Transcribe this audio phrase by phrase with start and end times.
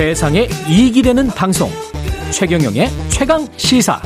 [0.00, 1.68] 세상에 이익이 되는 방송
[2.32, 4.00] 최경영의 최강 시사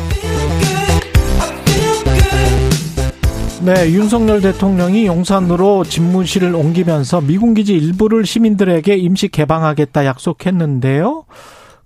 [3.64, 11.26] 네, 윤석열 대통령이 용산으로 집무실을 옮기면서 미군 기지 일부를 시민들에게 임시 개방하겠다 약속했는데요.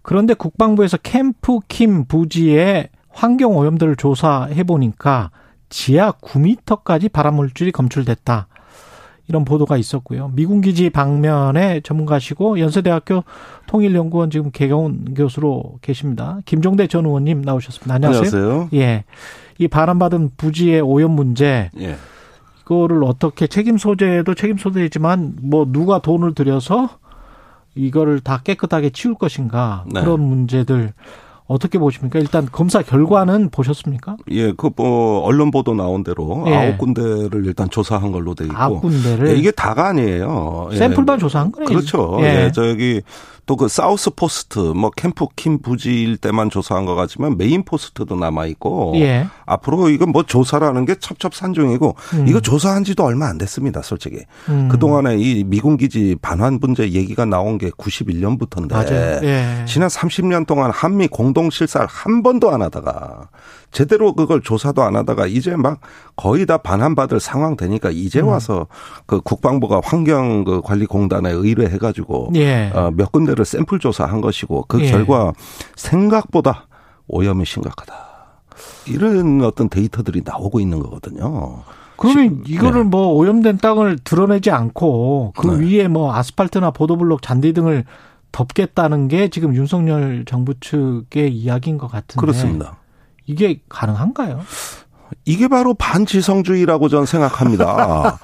[0.00, 5.30] 그런데 국방부에서 캠프 킴 부지의 환경 오염도를 조사해 보니까
[5.68, 8.47] 지하 9m까지 발암물질이 검출됐다.
[9.28, 10.32] 이런 보도가 있었고요.
[10.34, 13.24] 미군 기지 방면에 전문가시고 연세대학교
[13.66, 16.38] 통일연구원 지금 개경훈 교수로 계십니다.
[16.46, 17.94] 김종대 전 의원님 나오셨습니다.
[17.94, 18.42] 안녕하세요.
[18.42, 18.68] 안녕하세요.
[18.72, 19.04] 예.
[19.58, 21.96] 이 발암받은 부지의 오염 문제 예.
[22.62, 26.88] 이거를 어떻게 책임 소재도 책임 소재이지만 뭐 누가 돈을 들여서
[27.74, 30.00] 이거를 다 깨끗하게 치울 것인가 네.
[30.00, 30.92] 그런 문제들
[31.48, 32.18] 어떻게 보십니까?
[32.18, 34.16] 일단 검사 결과는 보셨습니까?
[34.30, 36.54] 예, 그 뭐 언론 보도 나온 대로 예.
[36.54, 40.68] 아홉 군데를 일단 조사한 걸로 돼 있고 아홉 군데를 예, 이게 다가 아니에요.
[40.72, 40.76] 예.
[40.76, 41.66] 샘플만 조사한 거네요.
[41.68, 42.18] 그렇죠.
[42.20, 42.44] 예.
[42.44, 42.52] 예.
[42.52, 43.00] 저기
[43.46, 48.44] 또 그 사우스 포스트 뭐 캠프 킴 부지 일대만 조사한 것 같지만 메인 포스트도 남아
[48.44, 49.26] 있고 예.
[49.46, 52.28] 앞으로 이건 뭐 조사라는 게 첩첩산중이고 음.
[52.28, 54.18] 이거 조사한 지도 얼마 안 됐습니다, 솔직히.
[54.50, 54.68] 음.
[54.70, 59.20] 그 동안에 이 미군 기지 반환 문제 얘기가 나온 게 91년부터인데 맞아요.
[59.22, 59.64] 예.
[59.66, 63.28] 지난 30년 동안 한미 공동 실사를 한 번도 안 하다가
[63.70, 65.80] 제대로 그걸 조사도 안 하다가 이제 막
[66.16, 68.28] 거의 다 반환받을 상황 되니까 이제 음.
[68.28, 68.66] 와서
[69.06, 72.70] 그 국방부가 환경 그 관리 공단에 의뢰해 가지고 예.
[72.74, 74.90] 어, 몇 군데를 샘플 조사한 것이고 그 예.
[74.90, 75.32] 결과
[75.76, 76.66] 생각보다
[77.06, 77.94] 오염이 심각하다.
[78.86, 81.62] 이런 어떤 데이터들이 나오고 있는 거거든요.
[81.96, 82.88] 그러면 시- 이거를 네.
[82.88, 85.78] 뭐 오염된 땅을 드러내지 않고 그 네.
[85.78, 87.84] 위에 뭐 아스팔트나 보도블록 잔디 등을
[88.32, 92.76] 덮겠다는 게 지금 윤석열 정부 측의 이야기인 것 같은데 그렇습니다.
[93.26, 94.40] 이게 가능한가요?
[95.24, 98.18] 이게 바로 반지성주의라고 저는 생각합니다.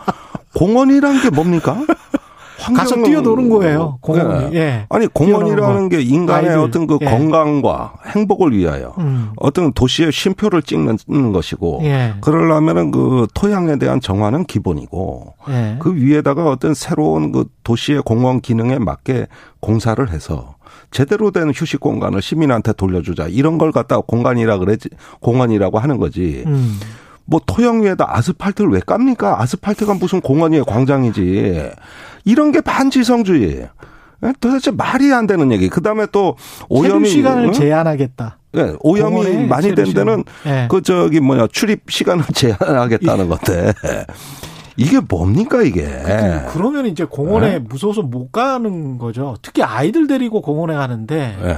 [0.54, 1.84] 공원이란 게 뭡니까?
[2.72, 3.98] 가서 뛰어노는 거예요.
[4.00, 4.54] 공원이.
[4.54, 4.58] 예.
[4.58, 4.86] 예.
[4.88, 6.62] 아니 공원이라는 게 인간의 아이들.
[6.62, 7.04] 어떤 그 예.
[7.06, 9.30] 건강과 행복을 위하여 음.
[9.36, 12.14] 어떤 도시의 쉼표를 찍는 것이고 예.
[12.20, 15.76] 그러려면은 그 토양에 대한 정화는 기본이고 예.
[15.80, 19.26] 그 위에다가 어떤 새로운 그 도시의 공원 기능에 맞게
[19.60, 20.54] 공사를 해서
[20.90, 24.88] 제대로 된 휴식 공간을 시민한테 돌려주자 이런 걸 갖다가 공간이라 그래지
[25.20, 26.44] 공원이라고 하는 거지.
[26.46, 26.78] 음.
[27.26, 29.40] 뭐 토양 위에다 아스팔트를 왜 깝니까?
[29.42, 31.70] 아스팔트가 무슨 공원이에요, 광장이지.
[32.24, 33.68] 이런 게 반지성주의예요.
[34.24, 34.32] 예?
[34.40, 35.68] 도대체 말이 안 되는 얘기.
[35.68, 36.36] 그다음에 또
[36.68, 37.52] 오염이 시간을 어?
[37.52, 38.38] 제한하겠다.
[38.56, 39.92] 예, 오염이 많이 된.
[39.92, 40.68] 데는 예.
[40.70, 43.72] 그 저기 뭐야 출입 시간을 제한하겠다는 건데
[44.76, 45.84] 이게 뭡니까 이게?
[46.52, 47.58] 그러면 이제 공원에 예?
[47.58, 49.36] 무서워서 못 가는 거죠.
[49.42, 51.56] 특히 아이들 데리고 공원에 가는데 예.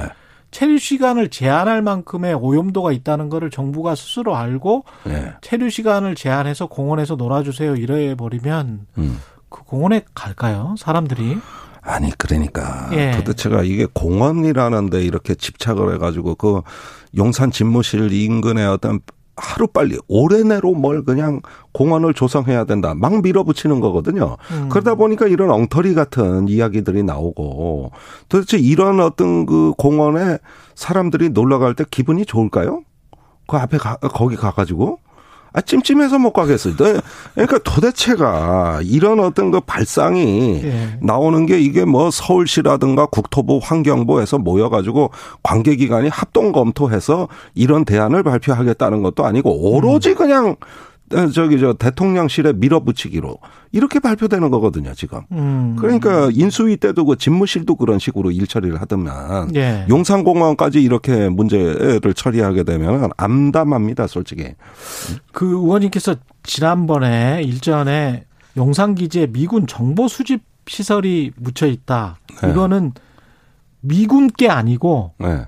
[0.51, 5.34] 체류 시간을 제한할 만큼의 오염도가 있다는 거를 정부가 스스로 알고 예.
[5.43, 9.21] 체류 시간을 제한해서 공원에서 놀아주세요 이래 버리면 음.
[9.49, 10.75] 그 공원에 갈까요?
[10.79, 11.39] 사람들이?
[11.83, 13.12] 아니 그러니까 예.
[13.12, 16.62] 도대체가 이게 공원이라는데 이렇게 집착을 해가지고 그
[17.17, 19.01] 용산 집무실 인근에 어떤
[19.37, 21.43] 하루 빨리 올해 내로 뭘 그냥
[21.73, 24.37] 공원을 조성해야 된다 막 밀어붙이는 거거든요.
[24.51, 24.69] 음.
[24.71, 27.91] 그러다 보니까 이런 엉터리 같은 이야기들이 나오고
[28.29, 30.39] 도대체 이런 어떤 그 공원에
[30.75, 32.83] 사람들이 놀러 갈 때 기분이 좋을까요?
[33.47, 34.99] 그 앞에 가, 거기 가가지고
[35.53, 36.77] 아, 찜찜해서 못 가겠어요.
[36.77, 37.01] 네.
[37.34, 40.99] 그러니까 도대체가 이런 어떤 그 발상이 예.
[41.01, 45.11] 나오는 게 이게 뭐 서울시라든가 국토부 환경부에서 모여가지고
[45.43, 50.56] 관계기관이 합동 검토해서 이런 대안을 발표하겠다는 것도 아니고 오로지 그냥
[51.33, 53.39] 저기 저 대통령실에 밀어붙이기로
[53.72, 55.21] 이렇게 발표되는 거거든요 지금.
[55.33, 55.77] 음.
[55.78, 59.87] 그러니까 인수위 때도 그 집무실도 그런 식으로 일 처리를 하더만 예.
[59.89, 64.55] 용산공원까지 이렇게 문제를 처리하게 되면 암담합니다 솔직히.
[65.33, 68.25] 그 의원님께서 지난번에 일전에
[68.56, 72.19] 용산 기지에 미군 정보 수집 시설이 묻혀 있다.
[72.43, 72.50] 네.
[72.50, 72.93] 이거는
[73.81, 75.47] 미군 게 아니고 네.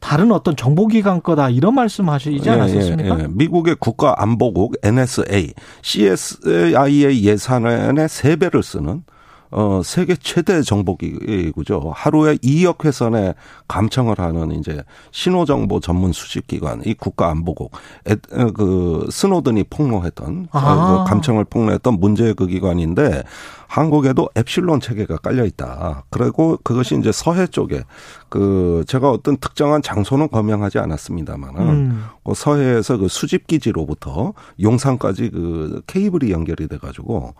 [0.00, 3.14] 다른 어떤 정보기관 거다 이런 말씀하시지 않았었습니까?
[3.16, 3.28] 예, 예, 예.
[3.30, 9.02] 미국의 국가안보국 NSA, CSI의 예산의 3배를 쓰는
[9.50, 11.92] 어, 세계 최대 정보기구죠.
[11.94, 13.34] 하루에 2억 회선의
[13.66, 17.72] 감청을 하는 이제 신호정보 전문 수집기관, 이 국가안보국,
[18.08, 20.58] 에, 어, 그, 스노든이 폭로했던, 아.
[20.58, 23.22] 어, 그 감청을 폭로했던 문제의 그 기관인데,
[23.68, 26.04] 한국에도 엡실론 체계가 깔려 있다.
[26.10, 27.82] 그리고 그것이 이제 서해 쪽에
[28.30, 32.04] 그 제가 어떤 특정한 장소는 검명하지 않았습니다만은 음.
[32.24, 37.34] 그 서해에서 그 수집 기지로부터 용산까지 그 케이블이 연결이 돼 가지고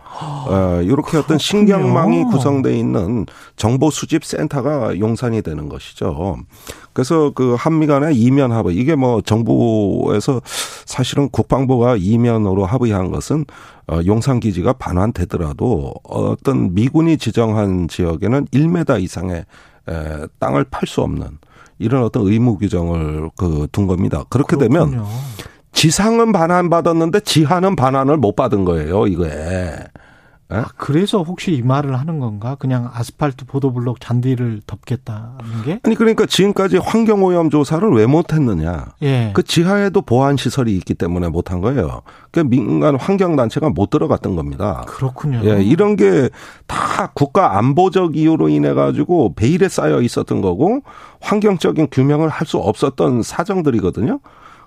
[0.47, 6.37] 어 이렇게 어떤 신경망이 구성돼 있는 정보 수집 센터가 용산이 되는 것이죠.
[6.93, 10.41] 그래서 그 한미 간의 이면 합의 이게 뭐 정부에서
[10.85, 13.45] 사실은 국방부가 이면으로 합의한 것은
[13.89, 19.45] 어, 용산 기지가 반환되더라도 어떤 미군이 지정한 지역에는 1m 이상의
[19.89, 21.39] 에, 땅을 팔 수 없는
[21.79, 24.23] 이런 어떤 의무 규정을 그 둔 겁니다.
[24.29, 24.89] 그렇게 그렇군요.
[24.89, 25.05] 되면
[25.71, 29.07] 지상은 반환 받았는데 지하는 반환을 못 받은 거예요.
[29.07, 29.75] 이거에.
[30.51, 32.55] 아, 그래서 혹시 이 말을 하는 건가?
[32.57, 35.79] 그냥 아스팔트 보도블록 잔디를 덮겠다는 게?
[35.83, 38.87] 아니 그러니까 지금까지 환경오염 조사를 왜 못했느냐?
[39.03, 39.31] 예.
[39.35, 42.01] 그 지하에도 보안 시설이 있기 때문에 못한 거예요.
[42.31, 44.83] 그 민간 환경 단체가 못 들어갔던 겁니다.
[44.87, 45.41] 그렇군요.
[45.43, 46.29] 예, 이런 게
[46.65, 50.81] 다 국가 안보적 이유로 인해 가지고 베일에 쌓여 있었던 거고
[51.21, 54.19] 환경적인 규명을 할 수 없었던 사정들이거든요.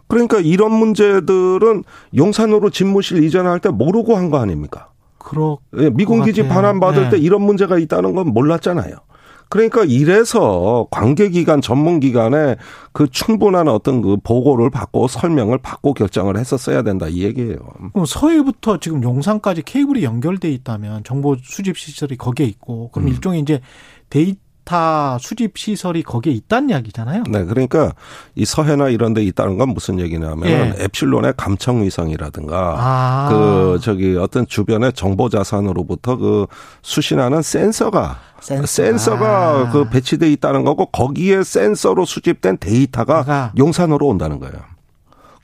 [0.06, 1.82] 그러니까 이런 문제들은
[2.16, 4.88] 용산으로 집무실 이전할 때 모르고 한 거 아닙니까?
[5.22, 6.54] 그렇 예, 미군 기지 같아요.
[6.54, 7.10] 반환 받을 네.
[7.10, 8.96] 때 이런 문제가 있다는 건 몰랐잖아요.
[9.52, 12.56] 그러니까 이래서 관계기관 전문기관에
[12.92, 17.58] 그 충분한 어떤 그 보고를 받고 설명을 받고 결정을 했었어야 된다 이 얘기예요.
[17.92, 23.12] 그럼 서해부터 지금 용산까지 케이블이 연결돼 있다면 정보 수집 시설이 거기에 있고 그럼 음.
[23.12, 23.60] 일종의 이제
[24.08, 27.24] 데이터 수집 시설이 거기에 있다는 이야기잖아요.
[27.28, 27.92] 네, 그러니까
[28.34, 30.74] 이 서해나 이런 데 있다는 건 무슨 얘기냐면 예.
[30.84, 33.28] 앱실론의 감청 위성이라든가 아.
[33.30, 36.46] 그 저기 어떤 주변의 정보 자산으로부터 그
[36.82, 38.66] 수신하는 센서가 센서가.
[38.66, 43.52] 센서가 그 배치돼 있다는 거고 거기에 센서로 수집된 데이터가.
[43.56, 44.71] 용산으로 온다는 거예요.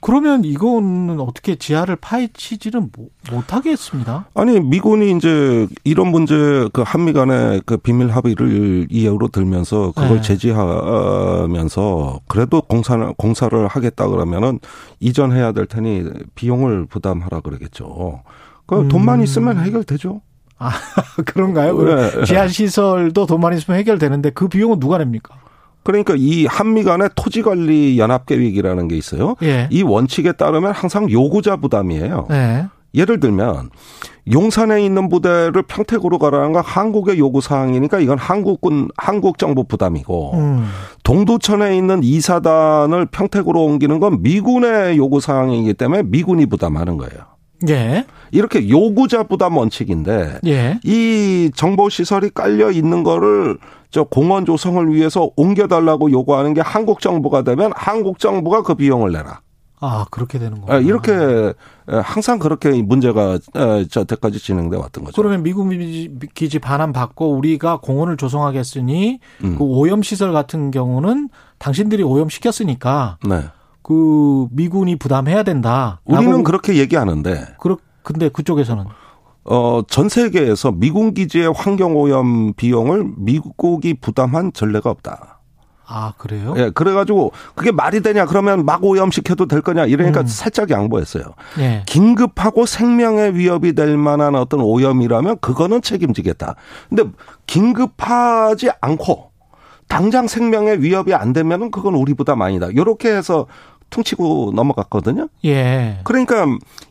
[0.00, 4.26] 그러면 이거는 어떻게 지하를 파헤치지는 못- 못하겠습니다.
[4.34, 6.34] 아니 미군이 이제 이런 문제
[6.72, 10.20] 그 한미 간의 그 비밀 합의를 이유로 들면서 그걸 네.
[10.22, 14.60] 제지하면서 그래도 공사를 공사를 하겠다 그러면은
[15.00, 16.04] 이전해야 될 테니
[16.34, 18.22] 비용을 부담하라 그러겠죠.
[18.66, 18.88] 그 음.
[18.88, 20.20] 돈만 있으면 해결되죠.
[21.24, 21.76] 그런가요?
[21.84, 22.24] 네.
[22.24, 25.34] 지하 시설도 돈만 있으면 해결되는데 그 비용은 누가 냅니까?
[25.88, 29.36] 그러니까 이 한미 간의 토지 관리 연합 계획이라는 게 있어요.
[29.42, 29.68] 예.
[29.70, 32.26] 이 원칙에 따르면 항상 요구자 부담이에요.
[32.28, 32.66] 네.
[32.94, 33.70] 예를 들면
[34.30, 40.66] 용산에 있는 부대를 평택으로 가라는 건 한국의 요구 사항이니까 이건 한국군 한국 정부 부담이고 음.
[41.04, 47.37] 동두천에 있는 이사단을 평택으로 옮기는 건 미군의 요구 사항이기 때문에 미군이 부담하는 거예요.
[47.68, 48.04] 예.
[48.30, 50.78] 이렇게 요구자 부담 원칙인데 예.
[50.84, 53.58] 이 정보 시설이 깔려 있는 거를
[53.90, 59.40] 저 공원 조성을 위해서 옮겨달라고 요구하는 게 한국 정부가 되면 한국 정부가 그 비용을 내라.
[59.80, 60.80] 아, 그렇게 되는 아, 거예요.
[60.82, 61.54] 이렇게
[61.86, 65.14] 항상 그렇게 이 문제가 어, 저때까지 진행돼 왔던 거죠.
[65.14, 65.68] 그러면 미국
[66.34, 69.54] 기지 반환 받고 우리가 공원을 조성하겠으니 음.
[69.56, 71.28] 그 오염 시설 같은 경우는
[71.58, 73.44] 당신들이 오염 시켰으니까 네.
[73.88, 76.02] 그 미군이 부담해야 된다.
[76.04, 78.84] 우리는 그렇게 얘기하는데 그렇 근데 그쪽에서는
[79.44, 85.40] 어, 전 세계에서 미군 기지의 환경 오염 비용을 미국이 부담한 전례가 없다.
[85.86, 86.52] 아 그래요?
[86.58, 90.26] 예, 그래가지고 그게 말이 되냐 그러면 막 오염시켜도 될 거냐 이러니까 음.
[90.26, 91.24] 살짝 양보했어요.
[91.58, 91.82] 예.
[91.86, 96.56] 긴급하고 생명에 위협이 될 만한 어떤 오염이라면 그거는 책임지겠다.
[96.90, 97.04] 근데
[97.46, 99.30] 긴급하지 않고
[99.88, 102.68] 당장 생명에 위협이 안 되면은 그건 우리 부담 아니다.
[102.74, 103.46] 요렇게 해서
[103.90, 105.28] 퉁치고 넘어갔거든요.
[105.44, 106.00] 예.
[106.04, 106.46] 그러니까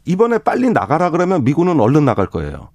[0.05, 2.69] 이번에 빨리 나가라 그러면 미군은 얼른 나갈 거예요.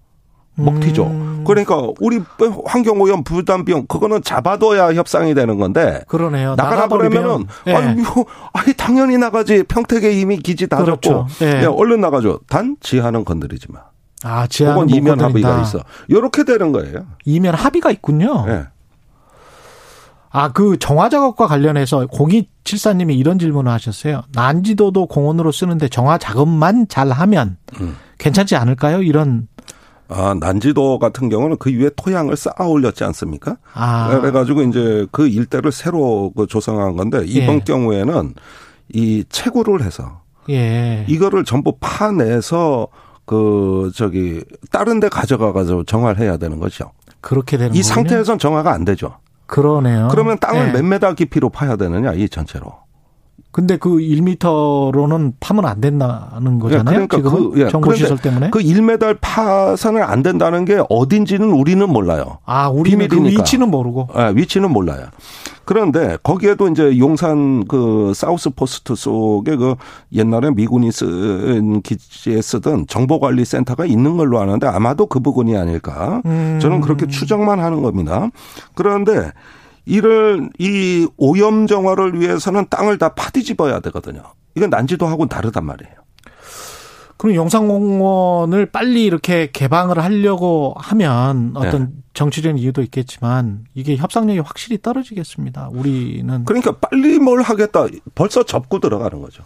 [0.54, 1.06] 먹튀죠.
[1.06, 1.44] 음.
[1.46, 2.20] 그러니까 우리
[2.66, 6.54] 환경 오염 부담 비용 그거는 잡아둬야 협상이 되는 건데 그러네요.
[6.56, 7.74] 나가라 그러면은 예.
[7.74, 11.26] 아니 이거 아니 당연히 나가지 평택에 이미 기지 다 그렇죠.
[11.28, 11.62] 졌고 예.
[11.62, 12.40] 예, 얼른 나가죠.
[12.48, 13.80] 단 지하는 건드리지 마.
[14.24, 15.48] 아 지하는 이면 건드린다.
[15.48, 15.80] 합의가 있어.
[16.08, 17.06] 이렇게 되는 거예요.
[17.24, 18.44] 이면 합의가 있군요.
[18.48, 18.64] 예.
[20.32, 24.22] 아, 그 정화 작업과 관련해서 0274님이 이런 질문을 하셨어요.
[24.34, 27.96] 난지도도 공원으로 쓰는데 정화 작업만 잘 하면 음.
[28.18, 29.02] 괜찮지 않을까요?
[29.02, 29.48] 이런
[30.08, 33.56] 아, 난지도 같은 경우는 그 위에 토양을 쌓아 올렸지 않습니까?
[33.74, 37.60] 아 그래가지고 이제 그 일대를 새로 그 조성한 건데 이번 예.
[37.60, 38.34] 경우에는
[38.92, 40.20] 이 채굴을 해서
[40.50, 41.04] 예.
[41.08, 42.88] 이거를 전부 파내서
[43.24, 46.90] 그 저기 다른 데 가져가 가지고 정화를 해야 되는 거죠.
[47.20, 47.94] 그렇게 되는 이 거군요.
[47.94, 49.16] 상태에선 정화가 안 되죠.
[49.52, 50.08] 그러네요.
[50.10, 50.72] 그러면 땅을 예.
[50.72, 52.72] 몇 메다 깊이로 파야 되느냐 이 전체로.
[53.50, 56.84] 근데 그 1m로는 파면 안 된다는 거잖아요.
[57.06, 58.48] 그러니까 지금은 그- 예, 정보 시설 때문에.
[58.48, 62.38] 그 1m 파산을 안 된다는 게 어딘지는 우리는 몰라요.
[62.46, 63.42] 아, 우리는 그 비밀이니까.
[63.42, 64.08] 위치는 모르고.
[64.16, 65.04] 예, 위치는 몰라요.
[65.64, 69.76] 그런데 거기에도 이제 용산 그 사우스 포스트 속에 그
[70.12, 76.22] 옛날에 미군이 쓴 기지에 쓰던 정보관리 센터가 있는 걸로 아는데 아마도 그 부분이 아닐까.
[76.26, 76.58] 음.
[76.60, 78.28] 저는 그렇게 추정만 하는 겁니다.
[78.74, 79.32] 그런데
[79.84, 84.22] 이를 이 오염 정화를 위해서는 땅을 다 파뒤집어야 되거든요.
[84.54, 86.01] 이건 난지도하고는 다르단 말이에요.
[87.22, 95.68] 그럼 영산공원을 빨리 이렇게 개방을 하려고 하면 어떤 정치적인 이유도 있겠지만 이게 협상력이 확실히 떨어지겠습니다.
[95.72, 97.86] 우리는 그러니까 빨리 뭘 하겠다.
[98.16, 99.44] 벌써 접고 들어가는 거죠.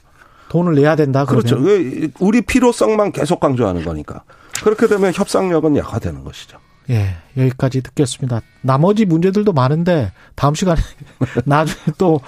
[0.48, 1.26] 돈을 내야 된다.
[1.26, 1.58] 그렇죠.
[1.60, 1.84] 그러면.
[1.84, 4.22] 왜 우리 필요성만 계속 강조하는 거니까.
[4.64, 6.56] 그렇게 되면 협상력은 약화되는 것이죠.
[6.90, 8.42] 예, 여기까지 듣겠습니다.
[8.60, 10.80] 나머지 문제들도 많은데 다음 시간에
[11.44, 12.20] 나중에 또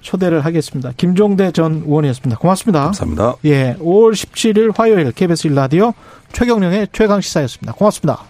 [0.00, 0.92] 초대를 하겠습니다.
[0.96, 2.38] 김종대 전 의원이었습니다.
[2.38, 2.84] 고맙습니다.
[2.84, 3.36] 감사합니다.
[3.44, 5.94] 예, 5월 17일 화요일 KBS 1라디오
[6.32, 7.72] 최경령의 최강 시사였습니다.
[7.72, 8.24] 고맙습니다.